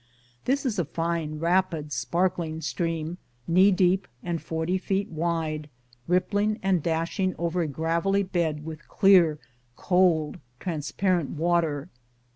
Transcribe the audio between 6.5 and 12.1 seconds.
and dashing over a gravelly bed with clear, cold, transparent water.